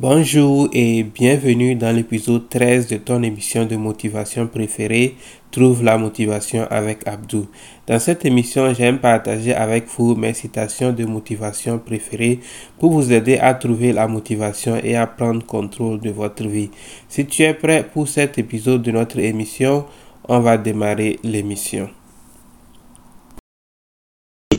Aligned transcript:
Bonjour 0.00 0.70
et 0.72 1.02
bienvenue 1.02 1.74
dans 1.74 1.94
l'épisode 1.94 2.48
13 2.48 2.86
de 2.86 2.96
ton 2.96 3.22
émission 3.22 3.66
de 3.66 3.76
motivation 3.76 4.46
préférée, 4.46 5.16
Trouve 5.50 5.84
la 5.84 5.98
motivation 5.98 6.66
avec 6.70 7.06
Abdou. 7.06 7.46
Dans 7.86 7.98
cette 7.98 8.24
émission, 8.24 8.72
j'aime 8.72 9.00
partager 9.00 9.52
avec 9.52 9.84
vous 9.88 10.14
mes 10.14 10.32
citations 10.32 10.92
de 10.92 11.04
motivation 11.04 11.78
préférées 11.78 12.40
pour 12.78 12.92
vous 12.92 13.12
aider 13.12 13.36
à 13.36 13.52
trouver 13.52 13.92
la 13.92 14.08
motivation 14.08 14.80
et 14.82 14.96
à 14.96 15.06
prendre 15.06 15.44
contrôle 15.44 16.00
de 16.00 16.08
votre 16.08 16.48
vie. 16.48 16.70
Si 17.06 17.26
tu 17.26 17.42
es 17.42 17.52
prêt 17.52 17.86
pour 17.92 18.08
cet 18.08 18.38
épisode 18.38 18.80
de 18.80 18.92
notre 18.92 19.18
émission, 19.18 19.84
on 20.26 20.40
va 20.40 20.56
démarrer 20.56 21.18
l'émission. 21.22 21.90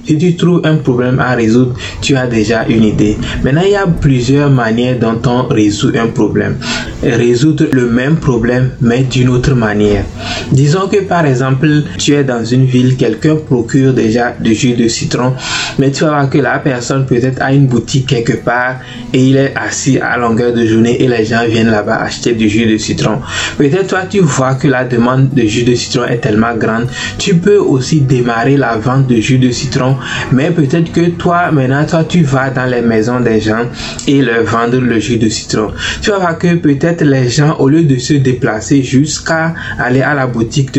Si 0.06 0.18
tu 0.18 0.36
trouves 0.36 0.62
un 0.66 0.76
problème 0.76 1.20
à 1.20 1.34
résoudre, 1.34 1.76
tu 2.02 2.18
as 2.18 2.28
déjà 2.28 2.66
une 2.68 2.84
idée. 2.84 3.18
Maintenant, 3.42 3.62
il 3.64 3.72
y 3.72 3.76
a 3.76 3.88
plusieurs 3.88 4.50
manières 4.50 5.00
dont 5.00 5.22
on 5.26 5.44
résout 5.48 5.94
un 5.98 6.08
problème. 6.08 6.58
Résoudre 7.02 7.68
le 7.72 7.88
même 7.88 8.18
problème, 8.18 8.72
mais 8.82 9.04
d'une 9.04 9.30
autre 9.30 9.56
manière. 9.56 10.04
Disons 10.52 10.88
que 10.88 11.02
par 11.02 11.26
exemple, 11.26 11.68
tu 11.98 12.14
es 12.14 12.24
dans 12.24 12.44
une 12.44 12.66
ville, 12.66 12.98
quelqu'un 12.98 13.36
procure 13.38 13.94
déjà 13.94 14.34
du 14.38 14.54
jus 14.54 14.74
de 14.74 14.88
citron, 14.88 15.34
mais 15.80 15.92
tu 15.92 16.04
vas 16.04 16.10
voir 16.12 16.30
que 16.30 16.38
la 16.38 16.60
personne 16.60 17.06
peut-être 17.06 17.42
a 17.42 17.54
une 17.54 17.68
boutique 17.68 18.08
quelque 18.08 18.44
part 18.44 18.76
et 19.14 19.24
il 19.24 19.38
est 19.38 19.54
assis 19.56 20.00
à 20.00 20.18
longueur 20.18 20.54
de 20.54 20.66
journée 20.66 21.02
et 21.02 21.08
les 21.08 21.26
gens 21.26 21.46
viennent 21.48 21.72
là-bas 21.72 21.96
acheter 21.96 22.34
du 22.34 22.50
jus 22.50 22.66
de 22.66 22.78
citron. 22.78 23.20
Peut-être 23.58 23.88
toi, 23.88 24.02
tu 24.10 24.20
vois 24.20 24.56
que 24.56 24.68
la 24.68 24.84
demande 24.84 25.30
de 25.34 25.44
jus 25.44 25.64
de 25.64 25.76
citron 25.76 26.06
est 26.06 26.18
tellement 26.18 26.56
grande, 26.56 26.88
tu 27.18 27.36
peux 27.36 27.58
aussi 27.58 28.02
démarrer 28.02 28.58
la 28.58 28.76
vente 28.76 29.08
de 29.08 29.16
jus 29.16 29.38
de 29.38 29.52
citron 29.52 29.93
mais 30.32 30.52
peut-être 30.52 30.92
que 30.92 31.10
toi, 31.12 31.52
maintenant, 31.52 31.86
toi, 31.86 32.04
tu 32.04 32.24
vas 32.24 32.50
dans 32.50 32.66
les 32.66 32.82
maisons 32.82 33.20
des 33.20 33.40
gens 33.40 33.66
et 34.08 34.22
leur 34.22 34.44
vendre 34.44 34.80
le 34.80 35.00
jus 35.00 35.18
de 35.18 35.30
citron. 35.30 35.72
Tu 36.02 36.10
vas 36.10 36.20
voir 36.20 36.38
que 36.38 36.56
peut-être 36.56 37.04
les 37.04 37.30
gens, 37.30 37.56
au 37.60 37.70
lieu 37.70 37.84
de 37.84 37.98
se 37.98 38.14
déplacer 38.14 38.84
jusqu'à 38.84 39.54
aller 39.80 40.02
à 40.02 40.14
la 40.14 40.28
boutique 40.28 40.78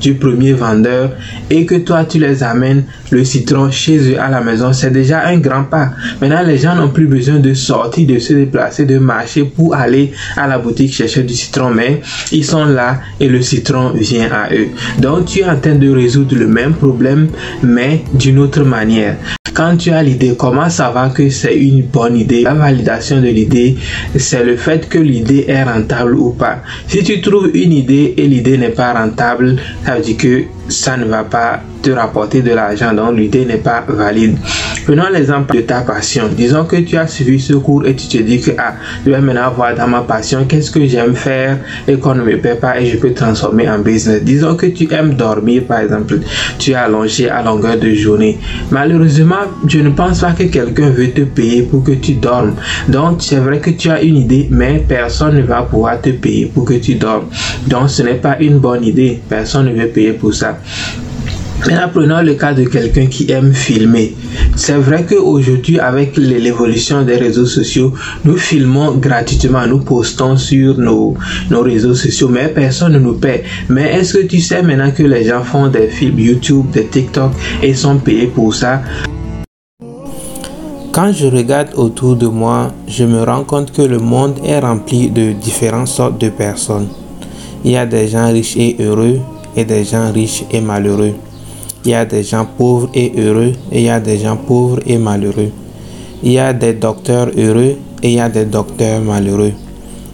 du 0.00 0.14
premier 0.14 0.52
vendeur 0.52 1.10
et 1.50 1.66
que 1.66 1.76
toi, 1.76 2.04
tu 2.04 2.18
les 2.18 2.42
amènes 2.42 2.84
le 3.10 3.24
citron 3.24 3.70
chez 3.70 4.12
eux 4.12 4.20
à 4.20 4.28
la 4.28 4.40
maison, 4.40 4.72
c'est 4.72 4.90
déjà 4.90 5.26
un 5.26 5.38
grand 5.38 5.64
pas. 5.64 5.90
Maintenant, 6.20 6.42
les 6.44 6.58
gens 6.58 6.74
n'ont 6.74 6.88
plus 6.88 7.06
besoin 7.06 7.38
de 7.38 7.54
sortir, 7.54 8.06
de 8.06 8.18
se 8.18 8.32
déplacer, 8.32 8.84
de 8.84 8.98
marcher 8.98 9.44
pour 9.44 9.74
aller 9.74 10.12
à 10.36 10.46
la 10.46 10.58
boutique 10.58 10.92
chercher 10.92 11.22
du 11.22 11.34
citron, 11.34 11.70
mais 11.70 12.00
ils 12.32 12.44
sont 12.44 12.64
là 12.64 13.00
et 13.20 13.28
le 13.28 13.42
citron 13.42 13.90
vient 13.90 14.30
à 14.32 14.52
eux. 14.52 14.68
Donc, 14.98 15.26
tu 15.26 15.40
es 15.40 15.44
en 15.44 15.58
train 15.58 15.74
de 15.74 15.88
résoudre 15.90 16.36
le 16.36 16.46
même 16.46 16.74
problème, 16.74 17.28
mais 17.62 18.02
d'une 18.14 18.38
autre 18.38 18.55
manière. 18.64 19.16
Quand 19.54 19.78
tu 19.78 19.90
as 19.90 20.02
l'idée, 20.02 20.34
comment 20.38 20.68
savoir 20.68 21.14
que 21.14 21.30
c'est 21.30 21.56
une 21.56 21.82
bonne 21.82 22.18
idée 22.18 22.42
La 22.42 22.52
validation 22.52 23.22
de 23.22 23.28
l'idée, 23.28 23.76
c'est 24.14 24.44
le 24.44 24.56
fait 24.56 24.86
que 24.86 24.98
l'idée 24.98 25.46
est 25.48 25.62
rentable 25.62 26.14
ou 26.14 26.32
pas. 26.32 26.58
Si 26.88 27.02
tu 27.02 27.22
trouves 27.22 27.48
une 27.54 27.72
idée 27.72 28.12
et 28.18 28.26
l'idée 28.26 28.58
n'est 28.58 28.68
pas 28.68 28.92
rentable, 28.92 29.56
ça 29.84 29.94
veut 29.94 30.02
dire 30.02 30.16
que 30.18 30.42
ça 30.68 30.98
ne 30.98 31.06
va 31.06 31.24
pas 31.24 31.60
te 31.80 31.90
rapporter 31.90 32.42
de 32.42 32.50
l'argent, 32.50 32.92
donc 32.92 33.16
l'idée 33.16 33.46
n'est 33.46 33.56
pas 33.56 33.82
valide. 33.88 34.36
Prenons 34.86 35.08
l'exemple 35.12 35.56
de 35.56 35.62
ta 35.62 35.80
passion. 35.80 36.28
Disons 36.36 36.64
que 36.64 36.76
tu 36.76 36.96
as 36.96 37.08
suivi 37.08 37.40
ce 37.40 37.54
cours 37.54 37.84
et 37.84 37.96
tu 37.96 38.06
te 38.06 38.22
dis 38.22 38.40
que 38.40 38.52
ah, 38.56 38.76
je 39.04 39.10
vais 39.10 39.20
maintenant 39.20 39.50
voir 39.50 39.74
dans 39.74 39.88
ma 39.88 40.02
passion 40.02 40.44
qu'est-ce 40.44 40.70
que 40.70 40.86
j'aime 40.86 41.16
faire 41.16 41.58
et 41.88 41.98
qu'on 41.98 42.14
ne 42.14 42.22
me 42.22 42.38
paie 42.38 42.54
pas 42.54 42.80
et 42.80 42.86
je 42.86 42.96
peux 42.96 43.12
transformer 43.12 43.68
en 43.68 43.80
business. 43.80 44.22
Disons 44.22 44.54
que 44.54 44.66
tu 44.66 44.86
aimes 44.94 45.14
dormir 45.14 45.64
par 45.64 45.80
exemple. 45.80 46.20
Tu 46.60 46.70
es 46.70 46.74
allongé 46.74 47.28
à 47.28 47.42
longueur 47.42 47.76
de 47.78 47.90
journée. 47.94 48.38
Malheureusement, 48.70 49.46
je 49.66 49.80
ne 49.80 49.90
pense 49.90 50.20
pas 50.20 50.34
que 50.34 50.44
quelqu'un 50.44 50.90
veut 50.90 51.10
te 51.10 51.22
payer 51.22 51.62
pour 51.62 51.82
que 51.82 51.90
tu 51.90 52.12
dormes. 52.12 52.54
Donc 52.86 53.24
c'est 53.24 53.40
vrai 53.40 53.58
que 53.58 53.70
tu 53.70 53.90
as 53.90 54.00
une 54.02 54.18
idée, 54.18 54.46
mais 54.52 54.84
personne 54.86 55.34
ne 55.34 55.42
va 55.42 55.62
pouvoir 55.62 56.00
te 56.00 56.10
payer 56.10 56.46
pour 56.46 56.64
que 56.64 56.74
tu 56.74 56.94
dormes. 56.94 57.26
Donc 57.66 57.90
ce 57.90 58.04
n'est 58.04 58.14
pas 58.14 58.36
une 58.38 58.60
bonne 58.60 58.84
idée. 58.84 59.20
Personne 59.28 59.66
ne 59.66 59.72
veut 59.72 59.88
payer 59.88 60.12
pour 60.12 60.32
ça. 60.32 60.60
Maintenant, 61.60 61.88
prenons 61.92 62.22
le 62.22 62.34
cas 62.34 62.52
de 62.54 62.64
quelqu'un 62.64 63.06
qui 63.06 63.30
aime 63.32 63.52
filmer. 63.52 64.14
C'est 64.54 64.76
vrai 64.76 65.04
qu'aujourd'hui, 65.08 65.80
avec 65.80 66.16
l'évolution 66.16 67.02
des 67.02 67.16
réseaux 67.16 67.46
sociaux, 67.46 67.92
nous 68.24 68.36
filmons 68.36 68.94
gratuitement, 68.96 69.66
nous 69.66 69.80
postons 69.80 70.36
sur 70.36 70.78
nos, 70.78 71.14
nos 71.50 71.62
réseaux 71.62 71.94
sociaux, 71.94 72.28
mais 72.28 72.48
personne 72.48 72.92
ne 72.92 72.98
nous 72.98 73.14
paie. 73.14 73.42
Mais 73.68 73.94
est-ce 73.94 74.18
que 74.18 74.26
tu 74.26 74.40
sais 74.40 74.62
maintenant 74.62 74.90
que 74.90 75.02
les 75.02 75.24
gens 75.24 75.42
font 75.42 75.68
des 75.68 75.88
films 75.88 76.20
YouTube, 76.20 76.66
des 76.72 76.86
TikTok 76.86 77.32
et 77.62 77.74
sont 77.74 77.96
payés 77.98 78.26
pour 78.26 78.54
ça? 78.54 78.82
Quand 80.92 81.12
je 81.12 81.26
regarde 81.26 81.70
autour 81.74 82.16
de 82.16 82.26
moi, 82.26 82.72
je 82.88 83.04
me 83.04 83.22
rends 83.22 83.44
compte 83.44 83.72
que 83.72 83.82
le 83.82 83.98
monde 83.98 84.38
est 84.44 84.58
rempli 84.58 85.10
de 85.10 85.32
différentes 85.32 85.88
sortes 85.88 86.18
de 86.20 86.28
personnes. 86.28 86.88
Il 87.64 87.72
y 87.72 87.76
a 87.76 87.84
des 87.84 88.08
gens 88.08 88.32
riches 88.32 88.56
et 88.56 88.76
heureux, 88.80 89.18
et 89.56 89.64
des 89.64 89.84
gens 89.84 90.12
riches 90.12 90.44
et 90.50 90.60
malheureux. 90.60 91.14
Il 91.86 91.90
y 91.90 91.94
a 91.94 92.04
des 92.04 92.24
gens 92.24 92.44
pauvres 92.44 92.90
et 92.94 93.12
heureux 93.16 93.52
et 93.70 93.78
il 93.78 93.84
y 93.84 93.88
a 93.88 94.00
des 94.00 94.18
gens 94.18 94.36
pauvres 94.36 94.80
et 94.88 94.98
malheureux. 94.98 95.52
Il 96.20 96.32
y 96.32 96.38
a 96.40 96.52
des 96.52 96.72
docteurs 96.72 97.28
heureux 97.38 97.76
et 98.02 98.08
il 98.08 98.14
y 98.14 98.18
a 98.20 98.28
des 98.28 98.44
docteurs 98.44 99.00
malheureux. 99.00 99.52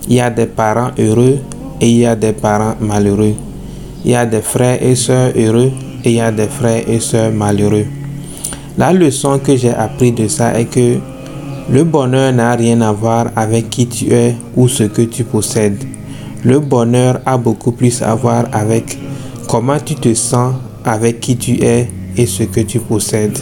Il 0.07 0.17
y 0.17 0.21
a 0.21 0.29
des 0.29 0.45
parents 0.45 0.91
heureux 0.99 1.39
et 1.81 1.89
il 1.89 1.97
y 1.97 2.05
a 2.05 2.15
des 2.15 2.35
parents 2.35 2.75
malheureux. 2.79 3.33
Il 4.05 4.11
y 4.11 4.15
a 4.15 4.27
des 4.27 4.43
frères 4.43 4.83
et 4.83 4.95
sœurs 4.95 5.33
heureux 5.35 5.71
et 6.05 6.11
il 6.11 6.17
y 6.17 6.21
a 6.21 6.31
des 6.31 6.47
frères 6.47 6.87
et 6.87 7.01
sœurs 7.01 7.33
malheureux. 7.33 7.87
La 8.77 8.93
leçon 8.93 9.39
que 9.39 9.57
j'ai 9.57 9.73
appris 9.73 10.13
de 10.13 10.29
ça 10.29 10.61
est 10.61 10.67
que 10.67 10.99
le 11.71 11.85
bonheur 11.85 12.35
n'a 12.35 12.55
rien 12.55 12.83
à 12.83 12.93
voir 12.93 13.29
avec 13.35 13.71
qui 13.71 13.87
tu 13.87 14.13
es 14.13 14.35
ou 14.57 14.69
ce 14.69 14.83
que 14.83 15.01
tu 15.01 15.25
possèdes. 15.25 15.83
Le 16.45 16.61
bonheur 16.61 17.23
a 17.25 17.39
beaucoup 17.39 17.73
plus 17.73 18.03
à 18.03 18.15
voir 18.15 18.45
avec 18.53 18.99
comment 19.49 19.79
tu 19.83 19.95
te 19.95 20.13
sens 20.13 20.53
avec 20.85 21.21
qui 21.21 21.37
tu 21.37 21.63
es 21.63 21.89
et 22.17 22.27
ce 22.27 22.43
que 22.45 22.61
tu 22.61 22.79
possèdes. 22.79 23.39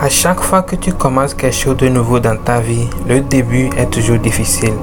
À 0.00 0.08
chaque 0.08 0.40
fois 0.40 0.62
que 0.62 0.76
tu 0.76 0.92
commences 0.92 1.34
quelque 1.34 1.54
chose 1.54 1.76
de 1.78 1.88
nouveau 1.88 2.20
dans 2.20 2.36
ta 2.36 2.60
vie, 2.60 2.86
le 3.08 3.20
début 3.22 3.70
est 3.76 3.90
toujours 3.90 4.18
difficile. 4.18 4.74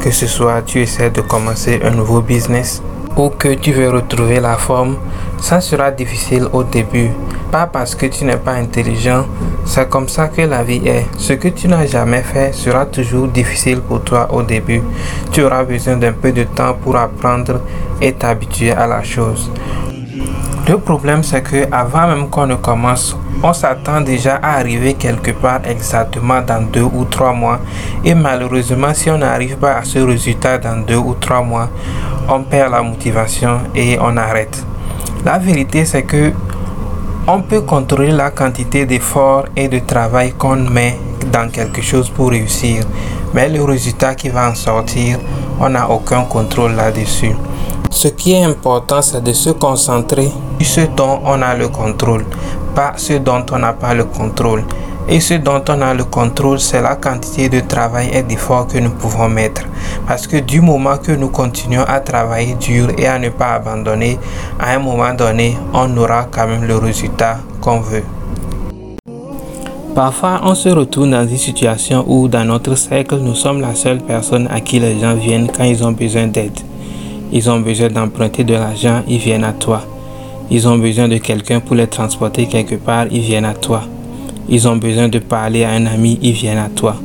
Que 0.00 0.10
ce 0.10 0.26
soit 0.26 0.62
tu 0.62 0.80
essaies 0.80 1.10
de 1.10 1.20
commencer 1.20 1.80
un 1.84 1.90
nouveau 1.90 2.22
business 2.22 2.82
ou 3.16 3.28
que 3.28 3.54
tu 3.54 3.72
veux 3.72 3.90
retrouver 3.90 4.40
la 4.40 4.56
forme, 4.56 4.96
ça 5.40 5.60
sera 5.60 5.90
difficile 5.90 6.46
au 6.52 6.64
début 6.64 7.10
pas 7.52 7.66
parce 7.66 7.94
que 7.94 8.06
tu 8.06 8.24
n'es 8.24 8.38
pas 8.38 8.52
intelligent, 8.52 9.26
c'est 9.64 9.88
comme 9.88 10.08
ça 10.08 10.28
que 10.28 10.42
la 10.42 10.62
vie 10.62 10.82
est. 10.86 11.06
Ce 11.18 11.34
que 11.34 11.48
tu 11.48 11.68
n'as 11.68 11.86
jamais 11.86 12.22
fait 12.22 12.52
sera 12.52 12.86
toujours 12.86 13.28
difficile 13.28 13.80
pour 13.80 14.02
toi 14.02 14.28
au 14.32 14.42
début. 14.42 14.82
Tu 15.32 15.42
auras 15.42 15.64
besoin 15.64 15.96
d'un 15.96 16.12
peu 16.12 16.32
de 16.32 16.44
temps 16.44 16.74
pour 16.74 16.96
apprendre 16.96 17.60
et 18.00 18.12
t'habituer 18.12 18.72
à 18.72 18.86
la 18.86 19.02
chose. 19.02 19.50
Le 20.68 20.78
problème, 20.78 21.22
c'est 21.22 21.42
que 21.42 21.66
avant 21.72 22.06
même 22.06 22.28
qu'on 22.28 22.46
ne 22.46 22.54
commence, 22.54 23.16
on 23.42 23.52
s'attend 23.52 24.00
déjà 24.00 24.36
à 24.36 24.58
arriver 24.58 24.94
quelque 24.94 25.32
part 25.32 25.60
exactement 25.66 26.40
dans 26.40 26.62
deux 26.62 26.82
ou 26.82 27.04
trois 27.04 27.32
mois. 27.32 27.58
Et 28.04 28.14
malheureusement, 28.14 28.94
si 28.94 29.10
on 29.10 29.18
n'arrive 29.18 29.56
pas 29.56 29.78
à 29.78 29.84
ce 29.84 29.98
résultat 29.98 30.58
dans 30.58 30.76
deux 30.86 30.96
ou 30.96 31.14
trois 31.14 31.42
mois, 31.42 31.68
on 32.28 32.42
perd 32.42 32.70
la 32.70 32.82
motivation 32.82 33.60
et 33.74 33.98
on 34.00 34.16
arrête. 34.16 34.64
La 35.24 35.38
vérité, 35.38 35.84
c'est 35.84 36.04
que 36.04 36.32
on 37.28 37.40
peut 37.42 37.60
contrôler 37.60 38.10
la 38.10 38.30
quantité 38.30 38.84
d'efforts 38.84 39.46
et 39.56 39.68
de 39.68 39.78
travail 39.78 40.32
qu'on 40.32 40.56
met 40.56 40.98
dans 41.32 41.48
quelque 41.48 41.80
chose 41.80 42.10
pour 42.10 42.30
réussir, 42.30 42.84
mais 43.32 43.48
le 43.48 43.62
résultat 43.62 44.14
qui 44.16 44.28
va 44.28 44.50
en 44.50 44.54
sortir, 44.54 45.18
on 45.60 45.68
n'a 45.68 45.88
aucun 45.88 46.24
contrôle 46.24 46.72
là-dessus. 46.72 47.36
Ce 47.90 48.08
qui 48.08 48.32
est 48.32 48.42
important, 48.42 49.02
c'est 49.02 49.22
de 49.22 49.32
se 49.32 49.50
concentrer 49.50 50.30
sur 50.60 50.66
ce 50.66 50.80
dont 50.96 51.20
on 51.24 51.40
a 51.42 51.54
le 51.54 51.68
contrôle, 51.68 52.24
pas 52.74 52.94
ce 52.96 53.14
dont 53.14 53.44
on 53.52 53.58
n'a 53.58 53.72
pas 53.72 53.94
le 53.94 54.04
contrôle. 54.04 54.64
Et 55.08 55.20
ce 55.20 55.34
dont 55.34 55.62
on 55.68 55.80
a 55.82 55.94
le 55.94 56.04
contrôle, 56.04 56.60
c'est 56.60 56.80
la 56.80 56.96
quantité 56.96 57.48
de 57.48 57.60
travail 57.60 58.10
et 58.12 58.22
d'effort 58.22 58.66
que 58.66 58.78
nous 58.78 58.90
pouvons 58.90 59.28
mettre. 59.28 59.62
Parce 60.06 60.26
que 60.26 60.36
du 60.38 60.60
moment 60.60 60.96
que 60.96 61.12
nous 61.12 61.28
continuons 61.28 61.84
à 61.86 62.00
travailler 62.00 62.54
dur 62.54 62.88
et 62.96 63.06
à 63.06 63.18
ne 63.18 63.28
pas 63.28 63.54
abandonner, 63.54 64.18
à 64.58 64.74
un 64.74 64.78
moment 64.78 65.12
donné, 65.14 65.56
on 65.74 65.96
aura 65.96 66.28
quand 66.30 66.46
même 66.46 66.64
le 66.64 66.76
résultat 66.76 67.38
qu'on 67.60 67.80
veut. 67.80 68.04
Parfois, 69.94 70.40
on 70.44 70.54
se 70.54 70.70
retrouve 70.70 71.10
dans 71.10 71.26
une 71.28 71.36
situation 71.36 72.04
où, 72.06 72.26
dans 72.26 72.46
notre 72.46 72.74
cercle, 72.76 73.16
nous 73.16 73.34
sommes 73.34 73.60
la 73.60 73.74
seule 73.74 74.00
personne 74.00 74.48
à 74.50 74.60
qui 74.60 74.80
les 74.80 74.98
gens 74.98 75.14
viennent 75.14 75.50
quand 75.54 75.64
ils 75.64 75.84
ont 75.84 75.92
besoin 75.92 76.28
d'aide. 76.28 76.58
Ils 77.30 77.50
ont 77.50 77.60
besoin 77.60 77.88
d'emprunter 77.88 78.44
de 78.44 78.54
l'argent, 78.54 79.02
ils 79.06 79.18
viennent 79.18 79.44
à 79.44 79.52
toi. 79.52 79.82
Ils 80.50 80.66
ont 80.66 80.78
besoin 80.78 81.08
de 81.08 81.18
quelqu'un 81.18 81.60
pour 81.60 81.76
les 81.76 81.86
transporter 81.88 82.46
quelque 82.46 82.76
part, 82.76 83.06
ils 83.10 83.20
viennent 83.20 83.44
à 83.44 83.54
toi. 83.54 83.82
Ils 84.48 84.68
ont 84.68 84.76
besoin 84.76 85.08
de 85.08 85.18
parler 85.18 85.64
à 85.64 85.70
un 85.70 85.86
ami, 85.86 86.18
ils 86.22 86.32
viennent 86.32 86.58
à 86.58 86.68
toi. 86.68 86.96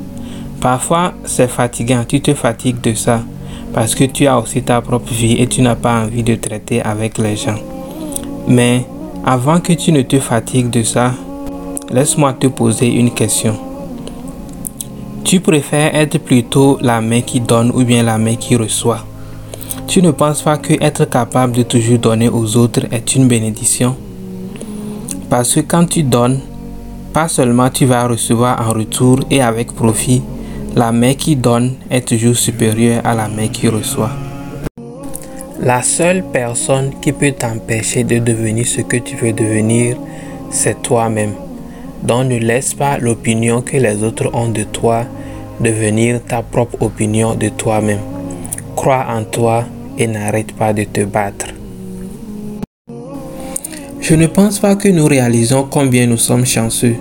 Parfois, 0.61 1.13
c'est 1.23 1.49
fatigant, 1.49 2.03
tu 2.07 2.21
te 2.21 2.33
fatigues 2.33 2.81
de 2.81 2.93
ça 2.93 3.21
parce 3.73 3.95
que 3.95 4.05
tu 4.05 4.25
as 4.27 4.39
aussi 4.39 4.63
ta 4.63 4.81
propre 4.81 5.13
vie 5.13 5.33
et 5.33 5.47
tu 5.47 5.61
n'as 5.61 5.75
pas 5.75 6.03
envie 6.03 6.23
de 6.23 6.35
traiter 6.35 6.81
avec 6.81 7.17
les 7.17 7.35
gens. 7.35 7.59
Mais 8.47 8.85
Avant 9.29 9.59
que 9.59 9.73
tu 9.73 9.91
ne 9.91 10.03
te 10.03 10.21
fatigues 10.21 10.69
de 10.69 10.83
ça, 10.83 11.13
laisse-moi 11.91 12.31
te 12.31 12.47
poser 12.47 12.87
une 12.87 13.11
question. 13.11 13.57
Tu 15.25 15.41
préfères 15.41 15.93
être 15.93 16.17
plutôt 16.19 16.77
la 16.81 17.01
main 17.01 17.19
qui 17.19 17.41
donne 17.41 17.71
ou 17.71 17.83
bien 17.83 18.03
la 18.03 18.17
main 18.17 18.35
qui 18.35 18.55
reçoit? 18.55 19.05
Tu 19.85 20.01
ne 20.01 20.11
penses 20.11 20.41
pas 20.41 20.57
que 20.57 20.81
être 20.81 21.03
capable 21.09 21.51
de 21.51 21.63
toujours 21.63 21.99
donner 21.99 22.29
aux 22.29 22.55
autres 22.55 22.85
est 22.89 23.15
une 23.15 23.27
bénédiction? 23.27 23.97
Parce 25.29 25.55
que 25.55 25.59
quand 25.59 25.85
tu 25.87 26.03
donnes, 26.03 26.39
pas 27.17 27.27
seulement 27.27 27.71
tu 27.71 27.85
vas 27.85 28.07
recevoir 28.07 28.61
en 28.61 28.73
retour 28.73 29.21
et 29.31 29.41
avec 29.41 29.73
profit, 29.73 30.21
la 30.75 30.91
main 30.91 31.15
qui 31.15 31.35
donne 31.35 31.73
est 31.89 32.07
toujours 32.07 32.35
supérieure 32.35 33.01
à 33.03 33.15
la 33.15 33.27
main 33.27 33.47
qui 33.47 33.67
reçoit. 33.69 34.11
La 35.59 35.81
seule 35.81 36.23
personne 36.31 36.91
qui 37.01 37.11
peut 37.13 37.31
t'empêcher 37.31 38.03
de 38.03 38.19
devenir 38.19 38.67
ce 38.67 38.81
que 38.81 38.97
tu 38.97 39.15
veux 39.15 39.33
devenir, 39.33 39.97
c'est 40.51 40.83
toi-même. 40.83 41.33
Donc 42.03 42.25
ne 42.27 42.37
laisse 42.37 42.75
pas 42.75 42.99
l'opinion 42.99 43.63
que 43.63 43.77
les 43.77 44.03
autres 44.03 44.29
ont 44.35 44.49
de 44.49 44.61
toi 44.61 45.05
devenir 45.59 46.23
ta 46.23 46.43
propre 46.43 46.79
opinion 46.83 47.33
de 47.33 47.49
toi-même. 47.49 48.01
Crois 48.75 49.07
en 49.09 49.23
toi 49.23 49.63
et 49.97 50.05
n'arrête 50.05 50.51
pas 50.51 50.71
de 50.71 50.83
te 50.83 51.03
battre. 51.03 51.47
Je 54.01 54.13
ne 54.13 54.27
pense 54.27 54.59
pas 54.59 54.75
que 54.75 54.87
nous 54.87 55.07
réalisons 55.07 55.67
combien 55.67 56.05
nous 56.05 56.17
sommes 56.17 56.45
chanceux. 56.45 56.95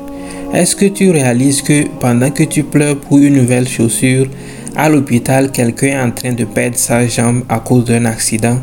Est-ce 0.56 0.74
que 0.74 0.86
tu 0.86 1.10
réalises 1.10 1.60
que 1.60 1.86
pendant 2.00 2.30
que 2.30 2.42
tu 2.42 2.62
pleures 2.62 2.96
pour 2.96 3.18
une 3.18 3.34
nouvelle 3.34 3.68
chaussure, 3.68 4.26
à 4.74 4.88
l'hôpital, 4.88 5.52
quelqu'un 5.52 5.86
est 5.88 6.00
en 6.00 6.10
train 6.10 6.32
de 6.32 6.46
perdre 6.46 6.78
sa 6.78 7.06
jambe 7.06 7.42
à 7.50 7.58
cause 7.58 7.84
d'un 7.84 8.06
accident? 8.06 8.58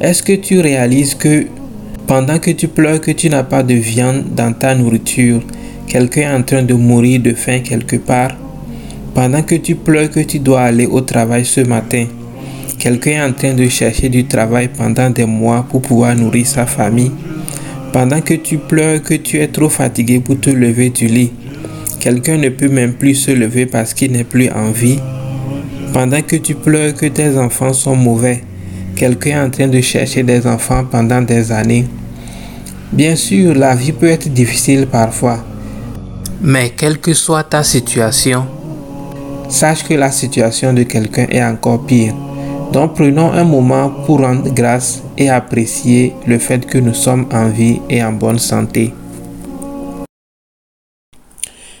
Est-ce 0.00 0.24
que 0.24 0.32
tu 0.32 0.58
réalises 0.58 1.14
que 1.14 1.46
pendant 2.08 2.40
que 2.40 2.50
tu 2.50 2.66
pleures 2.66 3.00
que 3.00 3.12
tu 3.12 3.30
n'as 3.30 3.44
pas 3.44 3.62
de 3.62 3.74
viande 3.74 4.24
dans 4.34 4.52
ta 4.52 4.74
nourriture, 4.74 5.40
quelqu'un 5.86 6.22
est 6.22 6.34
en 6.34 6.42
train 6.42 6.62
de 6.64 6.74
mourir 6.74 7.20
de 7.20 7.32
faim 7.32 7.60
quelque 7.60 7.94
part? 7.94 8.32
Pendant 9.14 9.42
que 9.42 9.54
tu 9.54 9.76
pleures 9.76 10.10
que 10.10 10.18
tu 10.18 10.40
dois 10.40 10.62
aller 10.62 10.86
au 10.86 11.00
travail 11.00 11.44
ce 11.44 11.60
matin, 11.60 12.06
quelqu'un 12.80 13.12
est 13.12 13.22
en 13.22 13.32
train 13.32 13.54
de 13.54 13.68
chercher 13.68 14.08
du 14.08 14.24
travail 14.24 14.68
pendant 14.76 15.10
des 15.10 15.26
mois 15.26 15.64
pour 15.70 15.80
pouvoir 15.80 16.16
nourrir 16.16 16.44
sa 16.44 16.66
famille? 16.66 17.12
Pendant 17.94 18.20
que 18.20 18.34
tu 18.34 18.58
pleures 18.58 19.00
que 19.00 19.14
tu 19.14 19.38
es 19.38 19.46
trop 19.46 19.68
fatigué 19.68 20.18
pour 20.18 20.40
te 20.40 20.50
lever 20.50 20.90
du 20.90 21.06
lit, 21.06 21.32
quelqu'un 22.00 22.38
ne 22.38 22.48
peut 22.48 22.68
même 22.68 22.94
plus 22.94 23.14
se 23.14 23.30
lever 23.30 23.66
parce 23.66 23.94
qu'il 23.94 24.10
n'est 24.10 24.24
plus 24.24 24.50
en 24.50 24.72
vie. 24.72 24.98
Pendant 25.92 26.20
que 26.20 26.34
tu 26.34 26.56
pleures 26.56 26.92
que 26.92 27.06
tes 27.06 27.38
enfants 27.38 27.72
sont 27.72 27.94
mauvais, 27.94 28.42
quelqu'un 28.96 29.30
est 29.30 29.46
en 29.46 29.48
train 29.48 29.68
de 29.68 29.80
chercher 29.80 30.24
des 30.24 30.44
enfants 30.44 30.84
pendant 30.84 31.22
des 31.22 31.52
années. 31.52 31.86
Bien 32.90 33.14
sûr, 33.14 33.54
la 33.54 33.76
vie 33.76 33.92
peut 33.92 34.08
être 34.08 34.28
difficile 34.28 34.88
parfois, 34.88 35.44
mais 36.42 36.72
quelle 36.76 36.98
que 36.98 37.14
soit 37.14 37.44
ta 37.44 37.62
situation, 37.62 38.44
sache 39.48 39.84
que 39.84 39.94
la 39.94 40.10
situation 40.10 40.72
de 40.72 40.82
quelqu'un 40.82 41.28
est 41.30 41.44
encore 41.44 41.86
pire. 41.86 42.12
Donc 42.74 42.96
prenons 42.96 43.30
un 43.30 43.44
moment 43.44 43.88
pour 44.04 44.18
rendre 44.18 44.52
grâce 44.52 45.04
et 45.16 45.30
apprécier 45.30 46.12
le 46.26 46.38
fait 46.38 46.66
que 46.66 46.76
nous 46.76 46.92
sommes 46.92 47.28
en 47.32 47.48
vie 47.48 47.80
et 47.88 48.02
en 48.02 48.12
bonne 48.12 48.40
santé. 48.40 48.92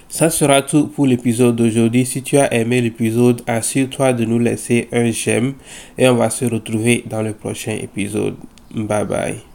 Ça 0.08 0.30
sera 0.30 0.62
tout 0.62 0.86
pour 0.86 1.06
l'épisode 1.08 1.56
d'aujourd'hui. 1.56 2.06
Si 2.06 2.22
tu 2.22 2.38
as 2.38 2.54
aimé 2.54 2.80
l'épisode, 2.80 3.42
assure-toi 3.48 4.12
de 4.12 4.24
nous 4.24 4.38
laisser 4.38 4.86
un 4.92 5.10
j'aime 5.10 5.54
et 5.98 6.08
on 6.08 6.14
va 6.14 6.30
se 6.30 6.44
retrouver 6.44 7.02
dans 7.10 7.22
le 7.22 7.32
prochain 7.32 7.72
épisode. 7.72 8.36
Bye 8.72 9.04
bye. 9.04 9.53